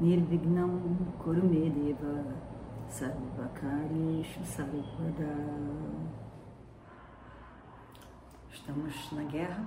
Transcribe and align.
Nirvignam 0.00 0.96
Kurumedeva 1.18 2.24
Sarvakarishu 2.88 4.44
Sarvada 4.44 5.34
Estamos 8.48 9.12
na 9.12 9.24
guerra. 9.24 9.66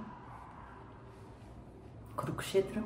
Kurukshetra. 2.16 2.82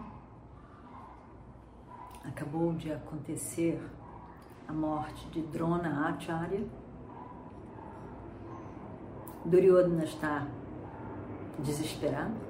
Acabou 2.24 2.74
de 2.74 2.92
acontecer 2.92 3.80
a 4.68 4.74
morte 4.74 5.28
de 5.30 5.42
Drona 5.44 6.10
Acharya. 6.10 6.66
Duryodhana 9.46 10.04
está 10.04 10.48
desesperado. 11.60 12.45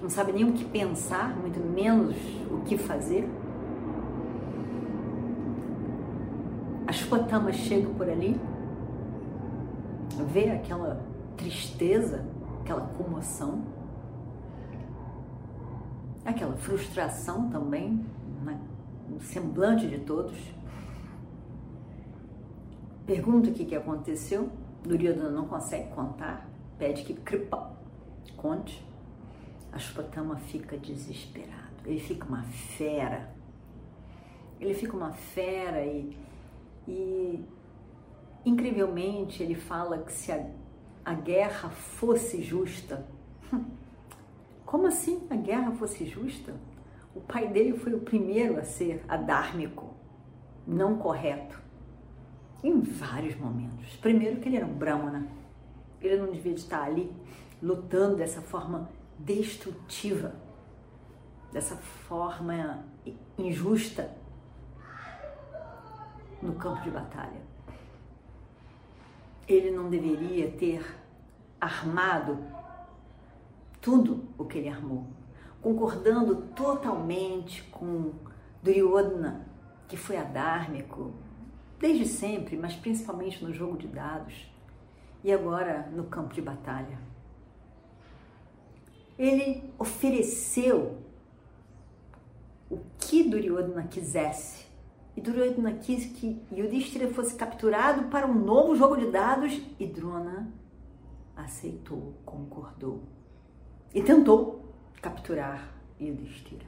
Não 0.00 0.10
sabe 0.10 0.32
nem 0.32 0.44
o 0.44 0.52
que 0.52 0.64
pensar, 0.64 1.36
muito 1.36 1.58
menos 1.58 2.16
o 2.50 2.62
que 2.64 2.76
fazer. 2.76 3.28
As 6.86 6.96
Ashwatthama 6.96 7.52
chega 7.52 7.88
por 7.90 8.08
ali, 8.08 8.40
vê 10.32 10.50
aquela 10.50 11.00
tristeza, 11.36 12.24
aquela 12.60 12.82
comoção, 12.82 13.64
aquela 16.24 16.56
frustração 16.56 17.48
também 17.50 18.04
no 19.08 19.20
semblante 19.20 19.86
de 19.86 19.98
todos. 19.98 20.36
Pergunta 23.06 23.50
o 23.50 23.52
que, 23.52 23.64
que 23.64 23.74
aconteceu. 23.74 24.50
Duryodhana 24.82 25.30
não 25.30 25.46
consegue 25.46 25.90
contar, 25.90 26.48
pede 26.78 27.02
que 27.02 27.14
Kripa 27.14 27.72
conte. 28.36 28.84
Ashwatthama 29.76 30.36
fica 30.36 30.76
desesperado. 30.76 31.56
Ele 31.84 32.00
fica 32.00 32.26
uma 32.26 32.42
fera. 32.42 33.34
Ele 34.60 34.74
fica 34.74 34.96
uma 34.96 35.12
fera 35.12 35.84
e, 35.84 36.16
e 36.88 37.44
incrivelmente 38.44 39.42
ele 39.42 39.54
fala 39.54 39.98
que 39.98 40.12
se 40.12 40.32
a 40.32 40.46
a 41.06 41.14
guerra 41.14 41.70
fosse 41.70 42.42
justa. 42.42 43.06
Como 44.66 44.88
assim 44.88 45.24
a 45.30 45.36
guerra 45.36 45.70
fosse 45.70 46.04
justa? 46.04 46.52
O 47.14 47.20
pai 47.20 47.46
dele 47.46 47.78
foi 47.78 47.94
o 47.94 48.00
primeiro 48.00 48.58
a 48.58 48.64
ser 48.64 49.04
adármico, 49.06 49.94
não 50.66 50.98
correto, 50.98 51.62
em 52.60 52.80
vários 52.80 53.36
momentos. 53.36 53.94
Primeiro 53.98 54.40
que 54.40 54.48
ele 54.48 54.56
era 54.56 54.66
um 54.66 54.74
brahmana, 54.74 55.28
ele 56.02 56.16
não 56.16 56.32
devia 56.32 56.54
estar 56.54 56.82
ali 56.82 57.14
lutando 57.62 58.16
dessa 58.16 58.42
forma 58.42 58.90
destrutiva, 59.18 60.34
dessa 61.52 61.76
forma 61.76 62.84
injusta 63.38 64.10
no 66.42 66.54
campo 66.54 66.82
de 66.82 66.90
batalha 66.90 67.46
ele 69.48 69.70
não 69.70 69.88
deveria 69.88 70.50
ter 70.50 70.84
armado 71.60 72.38
tudo 73.80 74.24
o 74.36 74.44
que 74.44 74.58
ele 74.58 74.68
armou, 74.68 75.06
concordando 75.62 76.36
totalmente 76.54 77.62
com 77.64 78.12
Duryodhana, 78.62 79.46
que 79.86 79.96
foi 79.96 80.16
adármico 80.16 81.12
desde 81.78 82.06
sempre, 82.06 82.56
mas 82.56 82.74
principalmente 82.74 83.44
no 83.44 83.52
jogo 83.52 83.76
de 83.76 83.86
dados 83.86 84.50
e 85.22 85.32
agora 85.32 85.88
no 85.92 86.04
campo 86.04 86.34
de 86.34 86.42
batalha. 86.42 86.98
Ele 89.18 89.70
ofereceu 89.78 90.98
o 92.70 92.78
que 92.98 93.22
Duryodhana 93.22 93.84
quisesse 93.84 94.66
e 95.16 95.20
Duryodhana 95.20 95.72
quis 95.72 96.04
que 96.04 96.40
Yudhishthira 96.52 97.08
fosse 97.08 97.34
capturado 97.34 98.08
para 98.10 98.26
um 98.26 98.34
novo 98.34 98.76
jogo 98.76 98.96
de 98.96 99.10
dados 99.10 99.58
e 99.80 99.86
Drona 99.86 100.52
aceitou, 101.34 102.14
concordou 102.24 103.02
e 103.94 104.02
tentou 104.02 104.74
capturar 105.00 105.72
Yudhishthira. 105.98 106.66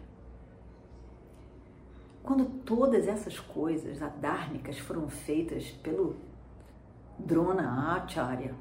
Quando 2.22 2.46
todas 2.64 3.06
essas 3.06 3.38
coisas 3.38 4.02
adármicas 4.02 4.78
foram 4.78 5.08
feitas 5.08 5.70
pelo 5.82 6.16
Drona 7.18 7.96
Acharya, 7.96 8.54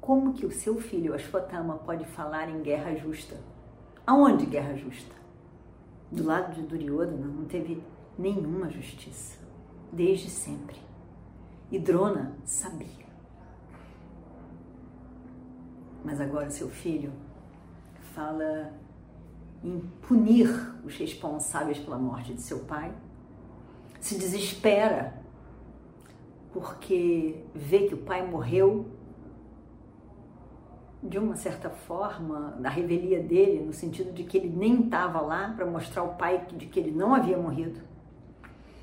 como 0.00 0.32
que 0.32 0.46
o 0.46 0.50
seu 0.50 0.80
filho 0.80 1.14
Ashwatthama 1.14 1.76
pode 1.78 2.04
falar 2.06 2.48
em 2.48 2.62
guerra 2.62 2.94
justa? 2.94 3.36
Aonde 4.06 4.46
guerra 4.46 4.74
justa? 4.74 5.14
Do 6.10 6.24
lado 6.24 6.54
de 6.54 6.62
Duryodhana 6.62 7.26
não 7.26 7.44
teve 7.44 7.82
nenhuma 8.18 8.68
justiça, 8.70 9.38
desde 9.92 10.28
sempre. 10.28 10.76
E 11.70 11.78
Drona 11.78 12.34
sabia. 12.44 13.06
Mas 16.04 16.20
agora 16.20 16.50
seu 16.50 16.68
filho 16.68 17.12
fala 18.14 18.72
em 19.62 19.78
punir 20.02 20.48
os 20.84 20.96
responsáveis 20.96 21.78
pela 21.78 21.98
morte 21.98 22.32
de 22.32 22.40
seu 22.40 22.60
pai, 22.60 22.92
se 24.00 24.18
desespera 24.18 25.20
porque 26.52 27.44
vê 27.54 27.86
que 27.86 27.94
o 27.94 27.98
pai 27.98 28.26
morreu 28.26 28.86
de 31.02 31.18
uma 31.18 31.36
certa 31.36 31.70
forma, 31.70 32.56
da 32.60 32.68
revelia 32.68 33.22
dele, 33.22 33.64
no 33.64 33.72
sentido 33.72 34.12
de 34.12 34.24
que 34.24 34.36
ele 34.36 34.48
nem 34.48 34.82
estava 34.82 35.20
lá 35.20 35.52
para 35.56 35.64
mostrar 35.64 36.02
ao 36.02 36.14
pai 36.14 36.46
de 36.56 36.66
que 36.66 36.78
ele 36.78 36.90
não 36.90 37.14
havia 37.14 37.38
morrido 37.38 37.80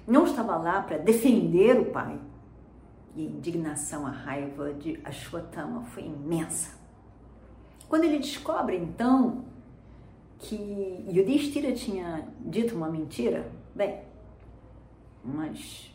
não 0.08 0.24
estava 0.24 0.56
lá 0.56 0.82
para 0.82 0.98
defender 0.98 1.78
o 1.78 1.92
pai. 1.92 2.18
E 3.14 3.28
a 3.28 3.30
indignação, 3.30 4.08
a 4.08 4.12
raiva 4.12 4.74
de 4.74 5.00
Ashwatthama 5.04 5.84
foi 5.84 6.06
imensa. 6.06 6.78
Quando 7.90 8.06
ele 8.06 8.20
descobre 8.20 8.78
então 8.78 9.46
que 10.40 11.04
Yudhishthira 11.10 11.74
tinha 11.74 12.28
dito 12.40 12.76
uma 12.76 12.90
mentira, 12.90 13.52
bem, 13.76 14.02
mas 15.24 15.94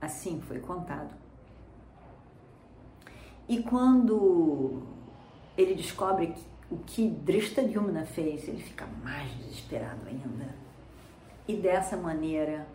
assim 0.00 0.40
foi 0.40 0.58
contado. 0.58 1.14
E 3.46 3.62
quando 3.62 4.82
ele 5.56 5.74
descobre 5.74 6.28
que, 6.28 6.42
o 6.70 6.78
que 6.78 7.08
Drishtadyumna 7.08 8.04
fez, 8.04 8.48
ele 8.48 8.62
fica 8.62 8.86
mais 9.02 9.30
desesperado 9.34 10.00
ainda. 10.06 10.54
E 11.46 11.56
dessa 11.56 11.96
maneira 11.96 12.66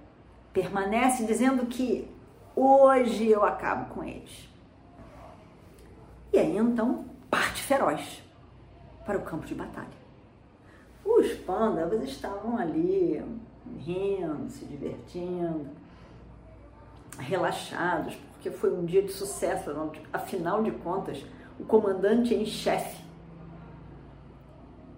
permanece 0.53 1.25
dizendo 1.25 1.66
que 1.66 2.09
hoje 2.56 3.28
eu 3.28 3.44
acabo 3.44 3.94
com 3.94 4.03
eles. 4.03 4.47
E 6.31 6.38
aí 6.38 6.57
então 6.57 7.06
parte 7.29 7.62
feroz 7.62 8.23
para 9.06 9.17
o 9.17 9.22
campo 9.22 9.46
de 9.46 9.56
batalha. 9.56 10.00
Os 11.03 11.31
pândalos 11.34 12.03
estavam 12.03 12.58
ali 12.58 13.23
rindo, 13.79 14.49
se 14.49 14.66
divertindo, 14.66 15.67
relaxados, 17.17 18.16
porque 18.34 18.52
foi 18.52 18.73
um 18.73 18.85
dia 18.85 19.02
de 19.02 19.11
sucesso, 19.11 19.72
afinal 20.14 20.64
de 20.64 20.72
contas, 20.72 21.25
o 21.59 21.66
comandante 21.66 22.34
em 22.34 22.46
chefe 22.46 23.03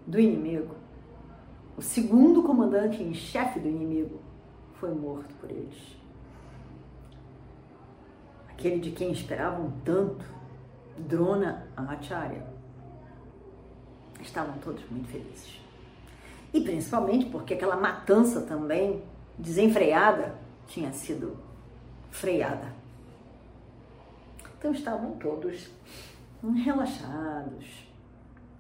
do 0.06 0.20
inimigo, 0.20 0.76
o 1.76 1.82
segundo 1.82 2.44
comandante 2.44 3.02
em 3.02 3.14
chefe 3.14 3.60
do 3.60 3.68
inimigo, 3.68 4.20
foi 4.76 4.94
morto 4.94 5.34
por 5.36 5.50
eles. 5.50 5.98
Aquele 8.50 8.80
de 8.80 8.92
quem 8.92 9.12
esperavam 9.12 9.74
tanto, 9.84 10.24
Drona 10.98 11.68
Acharya, 11.76 12.46
estavam 14.20 14.58
todos 14.60 14.84
muito 14.90 15.08
felizes. 15.08 15.60
E 16.54 16.62
principalmente 16.62 17.26
porque 17.28 17.54
aquela 17.54 17.76
matança 17.76 18.42
também 18.42 19.02
desenfreada 19.38 20.36
tinha 20.68 20.92
sido 20.92 21.38
freada. 22.12 22.74
Então 24.58 24.72
estavam 24.72 25.12
todos 25.14 25.72
relaxados 26.50 27.88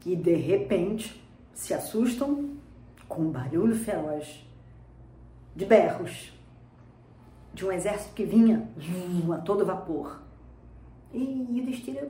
e 0.06 0.16
de 0.16 0.36
repente 0.36 1.24
se 1.54 1.74
assustam 1.74 2.56
com 3.07 3.24
um 3.24 3.31
barulho 3.31 3.75
feroz 3.75 4.45
de 5.56 5.66
berros, 5.66 6.33
de 7.54 7.66
um 7.66 7.72
exército 7.72 8.13
que 8.13 8.24
vinha 8.24 8.69
a 9.33 9.38
todo 9.39 9.66
vapor. 9.66 10.22
E 11.13 11.48
Yudhishthira 11.51 12.10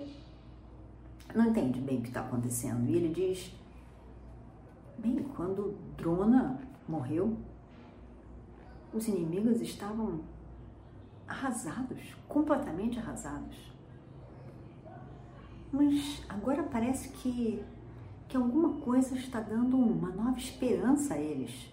não 1.34 1.48
entende 1.48 1.80
bem 1.80 2.00
o 2.00 2.02
que 2.02 2.10
está 2.10 2.22
acontecendo. 2.22 2.88
E 2.88 2.96
ele 2.96 3.10
diz: 3.10 3.52
Bem, 4.98 5.24
quando 5.36 5.76
Drona 5.98 6.60
morreu, 6.88 7.36
os 8.94 9.08
inimigos 9.08 9.60
estavam 9.62 10.22
arrasados, 11.28 12.16
completamente 12.28 13.00
arrasados. 13.00 13.72
Mas 15.72 16.22
agora 16.28 16.64
parece 16.64 17.10
que, 17.10 17.64
que 18.28 18.36
alguma 18.36 18.82
coisa 18.82 19.16
está 19.16 19.40
dando 19.40 19.78
uma 19.78 20.12
nova 20.12 20.38
esperança 20.38 21.14
a 21.14 21.18
eles. 21.18 21.72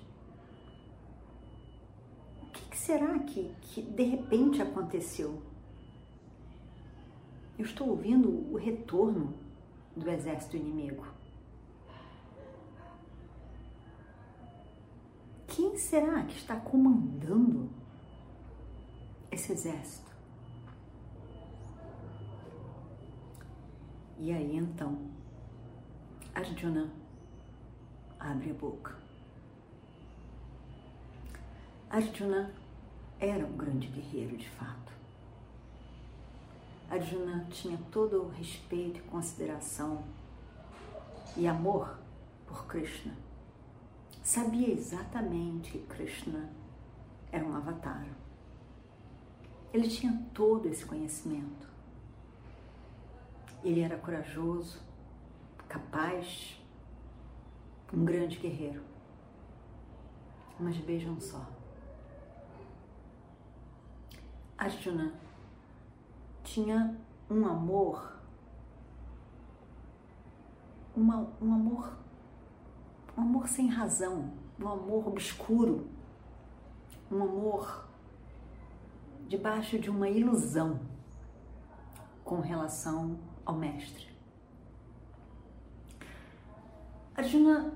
O 2.42 2.46
que, 2.46 2.64
que 2.70 2.78
será 2.78 3.18
que, 3.18 3.52
que 3.62 3.82
de 3.82 4.04
repente 4.04 4.62
aconteceu? 4.62 5.42
Eu 7.58 7.64
estou 7.64 7.88
ouvindo 7.88 8.28
o 8.52 8.56
retorno 8.56 9.34
do 9.96 10.08
exército 10.08 10.56
inimigo. 10.56 11.04
Quem 15.48 15.76
será 15.76 16.22
que 16.22 16.36
está 16.36 16.54
comandando 16.54 17.68
esse 19.32 19.50
exército? 19.50 20.07
E 24.20 24.32
aí 24.32 24.56
então, 24.56 24.98
Arjuna 26.34 26.90
abre 28.18 28.50
a 28.50 28.54
boca. 28.54 28.96
Arjuna 31.88 32.52
era 33.20 33.46
um 33.46 33.56
grande 33.56 33.86
guerreiro 33.86 34.36
de 34.36 34.48
fato. 34.50 34.92
Arjuna 36.90 37.46
tinha 37.48 37.78
todo 37.92 38.24
o 38.24 38.28
respeito 38.30 38.98
e 38.98 39.02
consideração 39.02 40.02
e 41.36 41.46
amor 41.46 41.96
por 42.44 42.66
Krishna. 42.66 43.14
Sabia 44.22 44.68
exatamente 44.68 45.70
que 45.70 45.78
Krishna 45.86 46.50
era 47.30 47.44
um 47.44 47.54
avatar. 47.54 48.04
Ele 49.72 49.88
tinha 49.88 50.26
todo 50.34 50.66
esse 50.66 50.84
conhecimento. 50.84 51.77
Ele 53.62 53.80
era 53.80 53.96
corajoso, 53.96 54.80
capaz, 55.68 56.62
um 57.92 58.04
grande 58.04 58.38
guerreiro. 58.38 58.82
Mas 60.58 60.76
vejam 60.76 61.20
só. 61.20 61.46
Arjuna 64.56 65.12
tinha 66.42 66.98
um 67.30 67.46
amor, 67.46 68.18
uma, 70.96 71.28
um 71.40 71.54
amor, 71.54 71.96
um 73.16 73.22
amor 73.22 73.48
sem 73.48 73.68
razão, 73.68 74.32
um 74.58 74.66
amor 74.66 75.06
obscuro, 75.06 75.88
um 77.10 77.22
amor 77.22 77.86
debaixo 79.28 79.78
de 79.78 79.90
uma 79.90 80.08
ilusão 80.08 80.80
com 82.24 82.40
relação 82.40 83.18
ao 83.48 83.56
mestre. 83.56 84.06
Arjuna, 87.16 87.72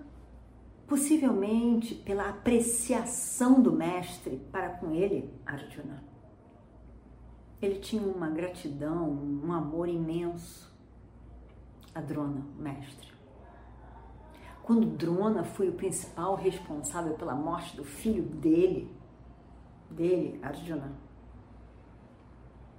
possivelmente 0.86 1.94
pela 1.94 2.28
apreciação 2.28 3.60
do 3.62 3.72
mestre 3.72 4.36
para 4.52 4.68
com 4.68 4.92
ele, 4.92 5.32
Arjuna, 5.46 6.04
ele 7.60 7.80
tinha 7.80 8.02
uma 8.02 8.28
gratidão, 8.28 9.08
um 9.08 9.50
amor 9.50 9.88
imenso 9.88 10.70
a 11.94 12.00
Drona, 12.00 12.44
mestre. 12.58 13.10
Quando 14.62 14.86
Drona 14.86 15.42
foi 15.42 15.70
o 15.70 15.74
principal 15.74 16.34
responsável 16.34 17.14
pela 17.14 17.34
morte 17.34 17.76
do 17.76 17.84
filho 17.84 18.22
dele, 18.22 18.94
dele, 19.90 20.38
Arjuna, 20.42 20.92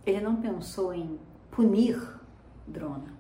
ele 0.06 0.22
não 0.22 0.36
pensou 0.36 0.94
em 0.94 1.19
punir 1.50 2.23
Drona. 2.68 3.13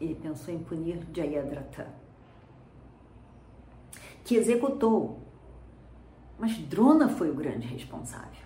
Ele 0.00 0.14
pensou 0.14 0.52
em 0.52 0.62
punir 0.62 1.00
Jayadratha, 1.14 1.92
que 4.24 4.36
executou. 4.36 5.20
Mas 6.38 6.58
Drona 6.58 7.08
foi 7.08 7.30
o 7.30 7.34
grande 7.34 7.66
responsável. 7.66 8.44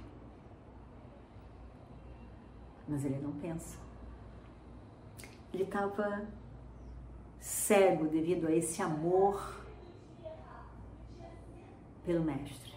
Mas 2.87 3.05
ele 3.05 3.19
não 3.19 3.33
pensa. 3.33 3.79
Ele 5.53 5.63
estava 5.63 6.27
cego 7.41 8.07
devido 8.07 8.47
a 8.47 8.53
esse 8.53 8.83
amor 8.83 9.65
pelo 12.05 12.25
mestre. 12.25 12.73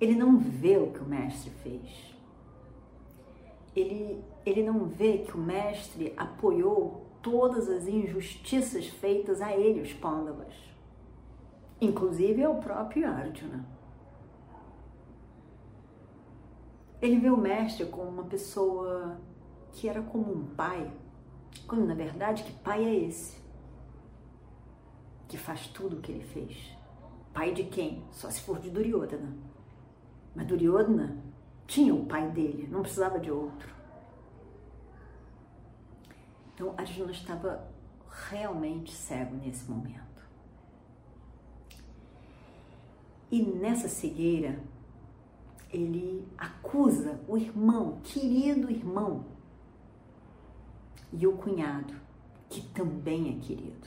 Ele 0.00 0.14
não 0.14 0.38
vê 0.38 0.78
o 0.78 0.92
que 0.92 1.00
o 1.00 1.04
mestre 1.04 1.50
fez 1.62 2.14
ele, 3.74 4.24
ele 4.44 4.62
não 4.62 4.86
vê 4.86 5.18
que 5.18 5.36
o 5.36 5.40
mestre 5.40 6.12
apoiou 6.16 7.06
todas 7.22 7.68
as 7.68 7.86
injustiças 7.86 8.86
feitas 8.86 9.40
a 9.40 9.54
ele, 9.54 9.80
os 9.80 9.92
Pandavas, 9.92 10.54
inclusive 11.80 12.42
ao 12.42 12.56
próprio 12.56 13.08
Arjuna. 13.08 13.64
Ele 17.00 17.18
vê 17.18 17.30
o 17.30 17.36
mestre 17.36 17.86
como 17.86 18.10
uma 18.10 18.24
pessoa 18.24 19.18
que 19.72 19.88
era 19.88 20.02
como 20.02 20.32
um 20.32 20.46
pai, 20.54 20.90
quando 21.66 21.86
na 21.86 21.94
verdade 21.94 22.42
que 22.42 22.52
pai 22.52 22.84
é 22.84 22.94
esse? 22.94 23.40
Que 25.28 25.38
faz 25.38 25.68
tudo 25.68 25.96
o 25.96 26.00
que 26.00 26.12
ele 26.12 26.24
fez. 26.24 26.76
Pai 27.32 27.54
de 27.54 27.64
quem? 27.64 28.04
Só 28.10 28.28
se 28.28 28.40
for 28.40 28.58
de 28.58 28.70
Duryodhana. 28.70 29.34
Mas 30.34 30.46
Duryodhana 30.46 31.29
tinha 31.70 31.94
o 31.94 32.04
pai 32.04 32.28
dele, 32.28 32.66
não 32.68 32.82
precisava 32.82 33.20
de 33.20 33.30
outro. 33.30 33.72
Então 36.52 36.74
Arjuna 36.76 37.12
estava 37.12 37.64
realmente 38.28 38.92
cego 38.92 39.36
nesse 39.36 39.70
momento. 39.70 40.00
E 43.30 43.40
nessa 43.40 43.88
cegueira, 43.88 44.58
ele 45.72 46.26
acusa 46.36 47.20
o 47.28 47.38
irmão, 47.38 48.00
querido 48.02 48.68
irmão, 48.68 49.24
e 51.12 51.24
o 51.24 51.36
cunhado, 51.36 51.94
que 52.48 52.62
também 52.70 53.36
é 53.36 53.46
querido. 53.46 53.86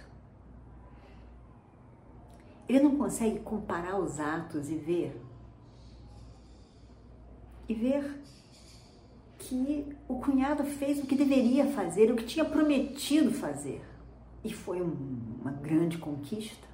Ele 2.70 2.80
não 2.80 2.98
consegue 2.98 3.42
comparar 3.42 4.00
os 4.00 4.22
atos 4.22 4.70
e 4.70 4.76
ver 4.78 5.22
e 7.68 7.74
ver 7.74 8.22
que 9.38 9.96
o 10.08 10.16
cunhado 10.20 10.64
fez 10.64 11.00
o 11.00 11.06
que 11.06 11.16
deveria 11.16 11.66
fazer, 11.68 12.12
o 12.12 12.16
que 12.16 12.26
tinha 12.26 12.46
prometido 12.46 13.32
fazer. 13.32 13.84
E 14.44 14.54
foi 14.54 14.82
uma 14.82 15.52
grande 15.52 15.98
conquista. 15.98 16.68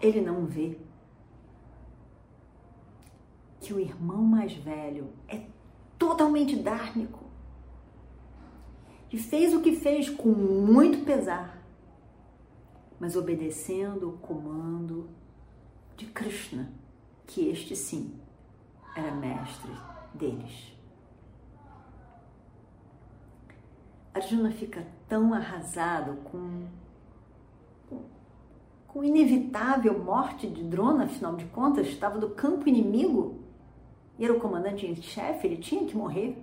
Ele 0.00 0.20
não 0.20 0.44
vê 0.46 0.78
que 3.60 3.72
o 3.72 3.80
irmão 3.80 4.22
mais 4.22 4.52
velho 4.52 5.08
é 5.28 5.46
totalmente 5.98 6.56
dármico 6.56 7.24
e 9.10 9.18
fez 9.18 9.54
o 9.54 9.60
que 9.60 9.76
fez 9.76 10.10
com 10.10 10.28
muito 10.28 11.04
pesar, 11.04 11.62
mas 12.98 13.16
obedecendo 13.16 14.10
o 14.10 14.18
comando 14.18 15.08
de 15.96 16.06
Krishna, 16.06 16.72
que 17.26 17.48
este 17.48 17.76
sim 17.76 18.23
era 18.94 19.10
mestre 19.10 19.72
deles. 20.12 20.72
Arjuna 24.14 24.52
fica 24.52 24.86
tão 25.08 25.34
arrasado 25.34 26.16
com, 26.24 26.66
com, 28.88 29.00
a 29.00 29.06
inevitável 29.06 29.98
morte 30.02 30.46
de 30.46 30.62
Drona, 30.62 31.04
afinal 31.04 31.34
de 31.34 31.44
contas, 31.46 31.88
estava 31.88 32.18
do 32.18 32.30
campo 32.30 32.68
inimigo 32.68 33.40
e 34.16 34.24
era 34.24 34.32
o 34.32 34.38
comandante 34.38 34.86
em 34.86 34.94
chefe, 34.94 35.48
ele 35.48 35.56
tinha 35.56 35.84
que 35.84 35.96
morrer. 35.96 36.40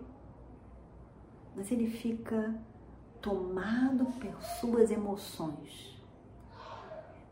Mas 1.56 1.72
ele 1.72 1.88
fica 1.88 2.54
tomado 3.22 4.06
por 4.06 4.44
suas 4.60 4.92
emoções, 4.92 5.98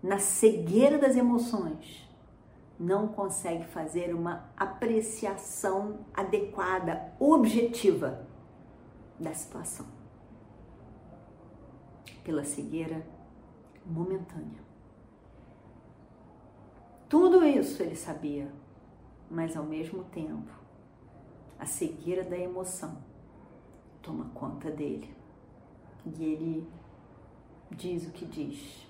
na 0.01 0.19
cegueira 0.19 0.97
das 0.97 1.17
emoções 1.17 2.08
não 2.79 3.09
consegue 3.09 3.65
fazer 3.65 4.15
uma 4.15 4.49
apreciação 4.55 5.99
adequada, 6.13 7.13
objetiva 7.19 8.25
da 9.19 9.33
situação. 9.33 9.85
Pela 12.23 12.45
cegueira 12.45 13.05
momentânea. 13.85 14.63
Tudo 17.09 17.43
isso 17.43 17.83
ele 17.83 17.95
sabia, 17.95 18.49
mas 19.29 19.57
ao 19.57 19.65
mesmo 19.65 20.05
tempo, 20.05 20.51
a 21.57 21.65
cegueira 21.65 22.23
da 22.23 22.37
emoção 22.37 22.97
toma 24.01 24.29
conta 24.33 24.71
dele. 24.71 25.13
E 26.05 26.23
ele 26.23 26.69
diz 27.71 28.07
o 28.07 28.11
que 28.11 28.25
diz. 28.25 28.87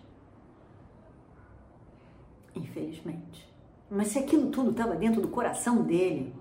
Infelizmente. 2.53 3.50
Mas 3.89 4.10
se 4.10 4.19
aquilo 4.19 4.51
tudo 4.51 4.72
estava 4.72 4.96
dentro 4.96 5.22
do 5.22 5.27
coração 5.27 5.84
dele, 5.84 6.34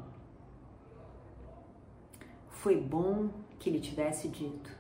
foi 2.51 2.79
bom 2.79 3.31
que 3.59 3.71
ele 3.71 3.81
tivesse 3.81 4.29
dito. 4.29 4.77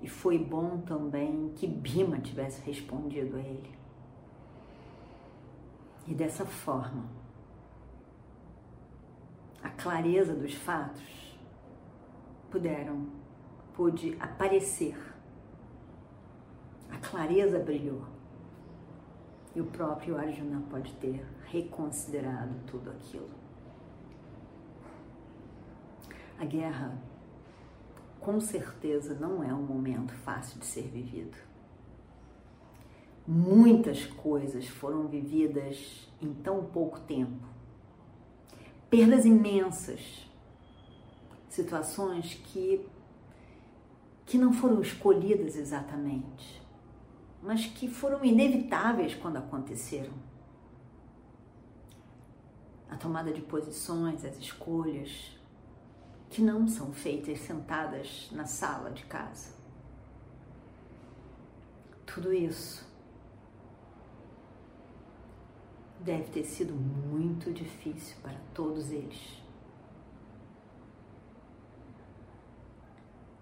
E 0.00 0.08
foi 0.08 0.38
bom 0.38 0.82
também 0.82 1.52
que 1.56 1.66
Bima 1.66 2.18
tivesse 2.18 2.60
respondido 2.60 3.36
a 3.36 3.40
ele. 3.40 3.74
E 6.06 6.14
dessa 6.14 6.44
forma, 6.44 7.04
a 9.62 9.70
clareza 9.70 10.34
dos 10.34 10.52
fatos 10.52 11.02
puderam, 12.50 13.06
pôde 13.74 14.14
aparecer. 14.20 14.96
A 16.90 16.98
clareza 16.98 17.58
brilhou. 17.58 18.13
E 19.54 19.60
o 19.60 19.66
próprio 19.66 20.18
Arjuna 20.18 20.62
pode 20.68 20.92
ter 20.94 21.24
reconsiderado 21.46 22.54
tudo 22.66 22.90
aquilo. 22.90 23.30
A 26.38 26.44
guerra, 26.44 26.98
com 28.20 28.40
certeza, 28.40 29.14
não 29.14 29.44
é 29.44 29.54
um 29.54 29.62
momento 29.62 30.12
fácil 30.12 30.58
de 30.58 30.66
ser 30.66 30.88
vivido. 30.88 31.36
Muitas 33.26 34.04
coisas 34.04 34.66
foram 34.66 35.06
vividas 35.06 36.08
em 36.20 36.34
tão 36.34 36.64
pouco 36.64 37.00
tempo. 37.00 37.46
Perdas 38.90 39.24
imensas. 39.24 40.28
Situações 41.48 42.34
que, 42.34 42.84
que 44.26 44.36
não 44.36 44.52
foram 44.52 44.82
escolhidas 44.82 45.56
exatamente, 45.56 46.60
mas 47.44 47.66
que 47.66 47.86
foram 47.86 48.24
inevitáveis 48.24 49.14
quando 49.14 49.36
aconteceram. 49.36 50.14
A 52.88 52.96
tomada 52.96 53.30
de 53.32 53.42
posições, 53.42 54.24
as 54.24 54.38
escolhas, 54.38 55.36
que 56.30 56.40
não 56.40 56.66
são 56.66 56.90
feitas 56.92 57.38
sentadas 57.40 58.30
na 58.32 58.46
sala 58.46 58.90
de 58.90 59.04
casa. 59.04 59.52
Tudo 62.06 62.32
isso 62.32 62.88
deve 66.00 66.24
ter 66.30 66.44
sido 66.44 66.72
muito 66.74 67.52
difícil 67.52 68.16
para 68.22 68.38
todos 68.54 68.90
eles. 68.90 69.42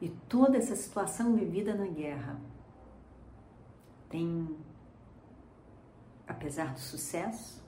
E 0.00 0.08
toda 0.28 0.56
essa 0.56 0.74
situação 0.74 1.36
vivida 1.36 1.74
na 1.74 1.86
guerra 1.86 2.40
tem, 4.12 4.46
apesar 6.28 6.74
do 6.74 6.78
sucesso, 6.78 7.64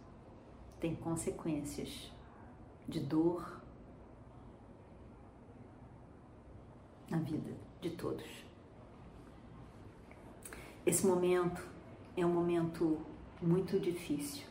tem 0.79 0.95
consequências 0.95 2.13
de 2.87 3.01
dor 3.01 3.63
na 7.09 7.17
vida 7.17 7.57
de 7.81 7.91
todos. 7.93 8.45
Esse 10.85 11.07
momento 11.07 11.67
é 12.15 12.27
um 12.27 12.35
momento 12.35 13.01
muito 13.41 13.81
difícil. 13.81 14.45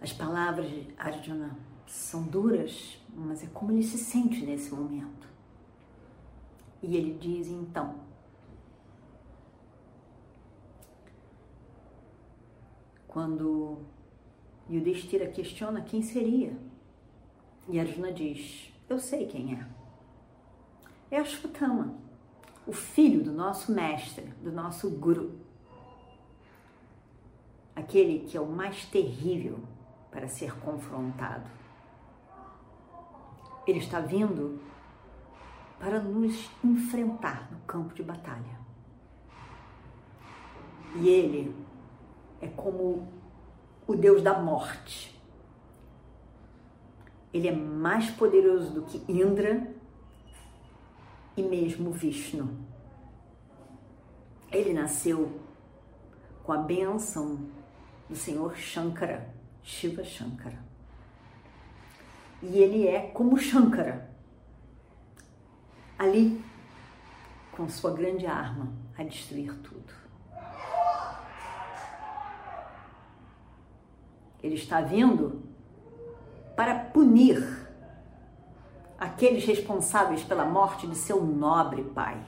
As 0.00 0.12
palavras 0.12 0.70
de 0.70 0.94
Arjuna 0.96 1.58
são 1.88 2.22
duras, 2.22 3.02
mas 3.12 3.42
é 3.42 3.48
como 3.48 3.72
ele 3.72 3.82
se 3.82 3.98
sente 3.98 4.46
nesse 4.46 4.72
momento. 4.72 5.26
E 6.80 6.96
ele 6.96 7.18
diz 7.18 7.48
então: 7.48 8.01
Quando 13.12 13.76
Yudhishthira 14.70 15.26
questiona 15.26 15.82
quem 15.82 16.00
seria, 16.00 16.56
e 17.68 17.78
Arjuna 17.78 18.10
diz: 18.10 18.72
Eu 18.88 18.98
sei 18.98 19.26
quem 19.26 19.52
é. 19.52 19.66
É 21.10 21.18
Ashwatthama, 21.18 21.94
o 22.66 22.72
filho 22.72 23.22
do 23.22 23.30
nosso 23.30 23.70
mestre, 23.70 24.24
do 24.42 24.50
nosso 24.50 24.88
guru. 24.88 25.38
Aquele 27.76 28.20
que 28.20 28.34
é 28.34 28.40
o 28.40 28.46
mais 28.46 28.86
terrível 28.86 29.60
para 30.10 30.26
ser 30.26 30.58
confrontado. 30.60 31.50
Ele 33.66 33.78
está 33.78 34.00
vindo 34.00 34.58
para 35.78 36.00
nos 36.00 36.50
enfrentar 36.64 37.52
no 37.52 37.58
campo 37.66 37.92
de 37.92 38.02
batalha. 38.02 38.58
E 40.96 41.06
ele 41.10 41.61
é 42.42 42.48
como 42.48 43.08
o 43.86 43.94
Deus 43.94 44.20
da 44.20 44.38
morte. 44.38 45.18
Ele 47.32 47.48
é 47.48 47.52
mais 47.52 48.10
poderoso 48.10 48.72
do 48.74 48.82
que 48.82 49.10
Indra 49.10 49.72
e 51.34 51.42
mesmo 51.42 51.90
Vishnu. 51.90 52.54
Ele 54.50 54.74
nasceu 54.74 55.40
com 56.44 56.52
a 56.52 56.58
bênção 56.58 57.48
do 58.10 58.14
Senhor 58.14 58.54
Shankara 58.54 59.32
Shiva 59.62 60.04
Shankara. 60.04 60.58
E 62.42 62.58
ele 62.58 62.88
é 62.88 63.00
como 63.08 63.38
Shankara, 63.38 64.10
ali 65.96 66.44
com 67.52 67.68
sua 67.68 67.92
grande 67.92 68.26
arma 68.26 68.72
a 68.98 69.04
destruir 69.04 69.54
tudo. 69.60 70.01
Ele 74.42 74.54
está 74.54 74.80
vindo 74.80 75.42
para 76.56 76.74
punir 76.74 77.62
aqueles 78.98 79.44
responsáveis 79.44 80.22
pela 80.22 80.44
morte 80.44 80.86
de 80.86 80.94
seu 80.94 81.24
nobre 81.24 81.82
pai. 81.82 82.22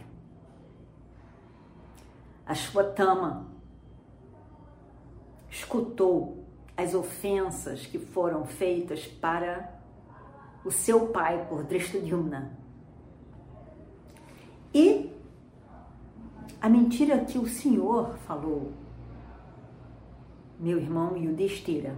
Ashwatthama 2.46 3.46
escutou 5.48 6.44
as 6.76 6.94
ofensas 6.94 7.86
que 7.86 7.98
foram 7.98 8.44
feitas 8.44 9.06
para 9.06 9.72
o 10.64 10.70
seu 10.70 11.08
pai 11.08 11.46
por 11.48 11.62
Drishtadyumna. 11.62 12.58
E 14.74 15.12
a 16.60 16.68
mentira 16.68 17.24
que 17.24 17.38
o 17.38 17.46
Senhor 17.46 18.16
falou, 18.26 18.72
meu 20.64 20.78
irmão 20.78 21.14
Yudhishthira, 21.14 21.94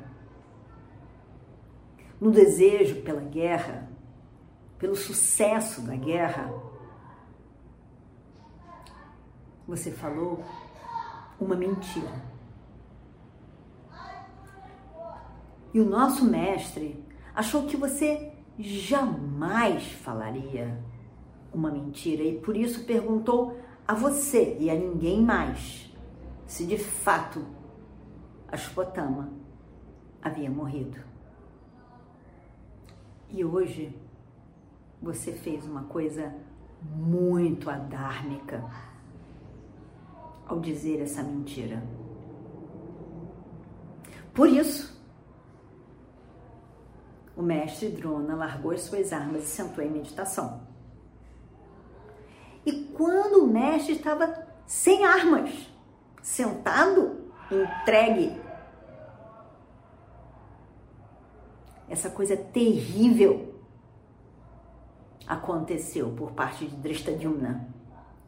no 2.20 2.32
desejo 2.32 3.00
pela 3.02 3.20
guerra, 3.20 3.88
pelo 4.76 4.96
sucesso 4.96 5.82
da 5.82 5.94
guerra, 5.94 6.52
você 9.68 9.92
falou 9.92 10.44
uma 11.40 11.54
mentira. 11.54 12.10
E 15.72 15.78
o 15.78 15.84
nosso 15.84 16.24
mestre 16.24 17.04
achou 17.36 17.66
que 17.66 17.76
você 17.76 18.32
jamais 18.58 19.92
falaria 19.92 20.76
uma 21.54 21.70
mentira 21.70 22.24
e 22.24 22.40
por 22.40 22.56
isso 22.56 22.84
perguntou 22.84 23.60
a 23.86 23.94
você 23.94 24.56
e 24.58 24.68
a 24.68 24.74
ninguém 24.74 25.22
mais 25.22 25.94
se 26.48 26.66
de 26.66 26.76
fato 26.78 27.46
Ashwatthama 28.56 29.28
havia 30.22 30.50
morrido. 30.50 30.98
E 33.28 33.44
hoje 33.44 33.94
você 35.00 35.32
fez 35.32 35.66
uma 35.66 35.84
coisa 35.84 36.34
muito 36.82 37.68
adármica 37.68 38.64
ao 40.46 40.58
dizer 40.58 41.02
essa 41.02 41.22
mentira. 41.22 41.82
Por 44.32 44.48
isso, 44.48 44.96
o 47.36 47.42
mestre 47.42 47.90
Drona 47.90 48.34
largou 48.34 48.70
as 48.70 48.82
suas 48.82 49.12
armas 49.12 49.42
e 49.42 49.46
sentou 49.46 49.84
em 49.84 49.90
meditação. 49.90 50.66
E 52.64 52.72
quando 52.94 53.44
o 53.44 53.46
mestre 53.46 53.94
estava 53.94 54.46
sem 54.66 55.04
armas, 55.04 55.70
sentado, 56.22 57.26
entregue, 57.50 58.45
essa 61.88 62.10
coisa 62.10 62.36
terrível 62.36 63.54
aconteceu 65.26 66.10
por 66.10 66.32
parte 66.32 66.66
de 66.66 66.76
Drishtadyumna, 66.76 67.68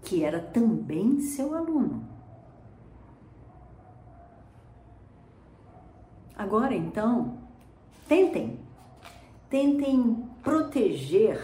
que 0.03 0.25
era 0.25 0.41
também 0.41 1.21
seu 1.21 1.55
aluno. 1.55 2.07
Agora 6.37 6.75
então, 6.75 7.39
tentem, 8.09 8.59
tentem 9.51 10.29
proteger 10.43 11.41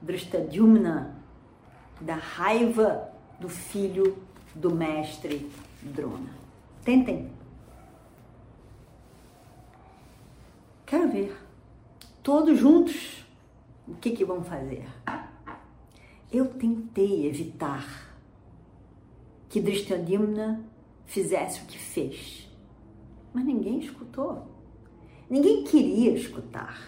Drishtadyumna 0.00 1.14
da 2.00 2.14
raiva 2.14 3.10
do 3.38 3.48
filho 3.48 4.16
do 4.54 4.74
mestre 4.74 5.50
Drona. 5.82 6.30
Tentem. 6.84 7.30
Quero 10.86 11.10
ver. 11.10 11.36
Todos 12.28 12.58
juntos, 12.58 13.26
o 13.88 13.94
que, 13.94 14.10
que 14.10 14.22
vão 14.22 14.44
fazer? 14.44 14.84
Eu 16.30 16.44
tentei 16.44 17.26
evitar 17.26 18.14
que 19.48 19.58
Drishtadyumna 19.62 20.62
fizesse 21.06 21.62
o 21.62 21.64
que 21.64 21.78
fez, 21.78 22.54
mas 23.32 23.46
ninguém 23.46 23.78
escutou. 23.78 24.46
Ninguém 25.30 25.64
queria 25.64 26.10
escutar. 26.10 26.78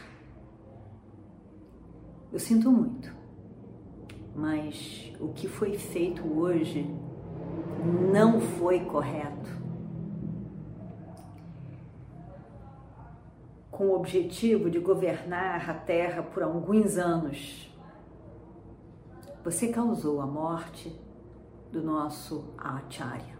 Eu 2.30 2.38
sinto 2.38 2.70
muito, 2.70 3.11
mas 4.37 5.11
o 5.18 5.28
que 5.28 5.49
foi 5.49 5.78
feito 5.78 6.23
hoje 6.38 6.87
não 8.12 8.42
foi 8.42 8.80
correto. 8.80 9.59
Com 13.70 13.86
o 13.86 13.94
objetivo 13.94 14.68
de 14.68 14.78
governar 14.78 15.70
a 15.70 15.74
Terra 15.74 16.22
por 16.22 16.42
alguns 16.42 16.98
anos, 16.98 17.72
você 19.42 19.68
causou 19.68 20.20
a 20.20 20.26
morte 20.26 20.94
do 21.72 21.82
nosso 21.82 22.52
Acharya. 22.58 23.38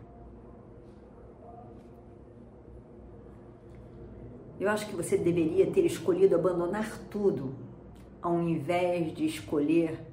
Eu 4.59 4.69
acho 4.69 4.87
que 4.87 4.95
você 4.95 5.17
deveria 5.17 5.71
ter 5.71 5.85
escolhido 5.87 6.35
abandonar 6.35 6.99
tudo 7.11 7.55
ao 8.21 8.39
invés 8.41 9.15
de 9.15 9.25
escolher 9.25 10.07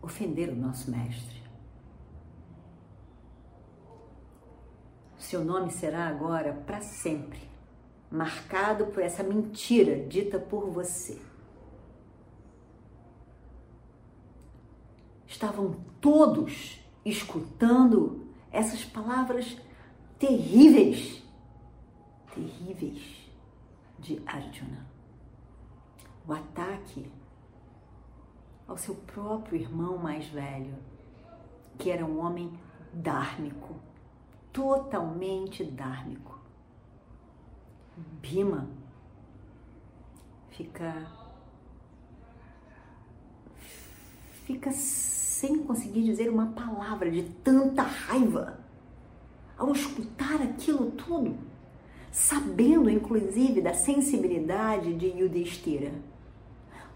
ofender 0.00 0.50
o 0.50 0.56
nosso 0.56 0.90
mestre. 0.90 1.41
Seu 5.32 5.42
nome 5.42 5.70
será 5.70 6.08
agora 6.08 6.52
para 6.52 6.82
sempre 6.82 7.40
marcado 8.10 8.88
por 8.88 9.02
essa 9.02 9.22
mentira 9.22 10.06
dita 10.06 10.38
por 10.38 10.68
você. 10.68 11.18
Estavam 15.26 15.80
todos 16.02 16.84
escutando 17.02 18.26
essas 18.50 18.84
palavras 18.84 19.56
terríveis, 20.18 21.22
terríveis 22.34 23.26
de 24.00 24.22
Arjuna. 24.26 24.86
O 26.28 26.32
ataque 26.34 27.10
ao 28.68 28.76
seu 28.76 28.94
próprio 28.94 29.58
irmão 29.58 29.96
mais 29.96 30.26
velho, 30.26 30.74
que 31.78 31.90
era 31.90 32.04
um 32.04 32.20
homem 32.20 32.52
dármico, 32.92 33.80
totalmente 34.52 35.64
dármico. 35.64 36.38
Bima 38.20 38.68
fica 40.50 41.06
fica 44.44 44.70
sem 44.72 45.62
conseguir 45.64 46.02
dizer 46.02 46.28
uma 46.28 46.48
palavra 46.48 47.10
de 47.10 47.22
tanta 47.22 47.82
raiva 47.82 48.58
ao 49.56 49.72
escutar 49.72 50.40
aquilo 50.42 50.90
tudo 50.92 51.36
sabendo 52.12 52.90
inclusive 52.90 53.62
da 53.62 53.72
sensibilidade 53.72 54.92
de 54.94 55.06
Yudhishthira. 55.06 55.92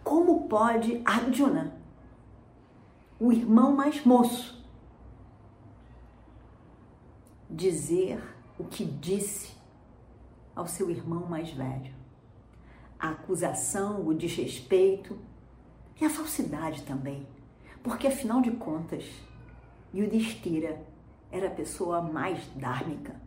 Como 0.04 0.46
pode 0.46 1.00
Arjuna, 1.04 1.74
o 3.18 3.33
irmão 3.33 3.74
mais 3.74 4.04
moço, 4.04 4.55
dizer 7.56 8.22
o 8.58 8.64
que 8.64 8.84
disse 8.84 9.56
ao 10.54 10.66
seu 10.66 10.90
irmão 10.90 11.26
mais 11.26 11.50
velho? 11.50 11.94
A 12.98 13.10
acusação, 13.10 14.06
o 14.06 14.14
desrespeito 14.14 15.18
e 15.98 16.04
a 16.04 16.10
falsidade 16.10 16.82
também, 16.82 17.26
porque 17.82 18.06
afinal 18.06 18.42
de 18.42 18.50
contas, 18.50 19.04
Yudhishthira 19.94 20.84
era 21.30 21.46
a 21.48 21.50
pessoa 21.50 22.02
mais 22.02 22.46
dármica 22.54 23.18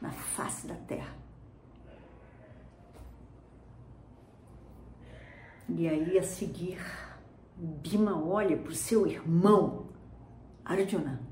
na 0.00 0.12
face 0.12 0.66
da 0.66 0.76
terra. 0.76 1.16
E 5.68 5.88
aí 5.88 6.16
a 6.16 6.22
seguir, 6.22 6.78
Bima 7.56 8.22
olha 8.24 8.56
para 8.56 8.70
o 8.70 8.74
seu 8.74 9.06
irmão, 9.06 9.88
Arjuna, 10.64 11.31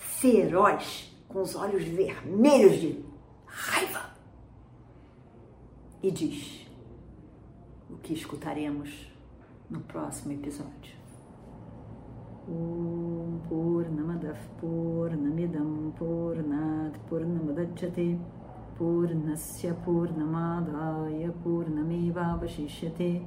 feroz, 0.00 1.14
com 1.28 1.42
os 1.42 1.54
olhos 1.54 1.84
vermelhos 1.84 2.80
de 2.80 3.04
raiva, 3.46 4.10
e 6.02 6.10
diz 6.10 6.66
o 7.90 7.98
que 7.98 8.14
escutaremos 8.14 9.12
no 9.68 9.80
próximo 9.80 10.32
episódio. 10.32 10.98
Om 12.48 13.40
Purnamadav 13.48 14.38
Purnamidam 14.58 15.92
Purnat 15.96 16.98
Purnamadachyate 17.06 18.18
Purnasya 18.76 19.74
Purnamadaya 19.84 21.30
Purnamevavashishyate 21.44 23.22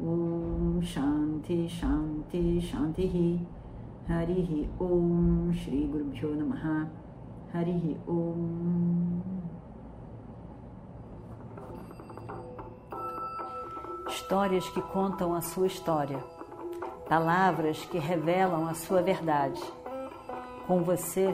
Om 0.00 0.82
Shanti 0.82 1.68
Shanti 1.68 2.60
Shantihi 2.60 3.61
हरिः 4.11 4.51
ॐ 4.85 5.53
श्रीगुरुभ्यो 5.63 6.29
नमः 6.39 6.63
हरिः 7.55 7.85
ॐ 8.15 8.47
Histórias 14.09 14.67
que 14.69 14.81
contam 14.81 15.33
a 15.33 15.41
sua 15.41 15.67
história. 15.67 16.19
palavras 17.07 17.77
que 17.85 17.97
revelam 17.97 18.67
a 18.67 18.73
sua 18.73 19.01
verdade. 19.01 19.61
Com 20.67 20.83
você, 20.83 21.33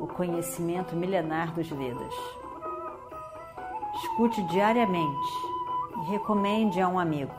o 0.00 0.06
conhecimento 0.06 0.96
milenar 0.96 1.52
dos 1.54 1.68
Vedas. 1.68 2.14
Escute 3.94 4.42
diariamente 4.48 5.32
e 5.96 6.10
recomende 6.10 6.80
a 6.80 6.88
um 6.88 6.98
amigo. 6.98 7.32